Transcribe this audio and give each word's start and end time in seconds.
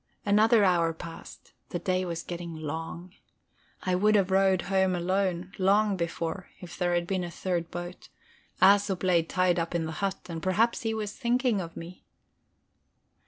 Another 0.25 0.63
hour 0.63 0.93
passed. 0.95 1.53
The 1.69 1.77
day 1.77 2.05
was 2.05 2.23
getting 2.23 2.55
long; 2.55 3.13
I 3.83 3.93
would 3.93 4.15
have 4.15 4.31
rowed 4.31 4.63
home 4.63 4.95
alone 4.95 5.51
long 5.59 5.95
before 5.95 6.49
if 6.59 6.75
there 6.75 6.95
had 6.95 7.05
been 7.05 7.23
a 7.23 7.29
third 7.29 7.69
boat; 7.69 8.09
Æsop 8.63 9.03
lay 9.03 9.21
tied 9.21 9.59
up 9.59 9.75
in 9.75 9.85
the 9.85 9.91
hut, 10.01 10.25
and 10.27 10.41
perhaps 10.41 10.81
he 10.81 10.95
was 10.95 11.13
thinking 11.13 11.61
of 11.61 11.77
me. 11.77 12.03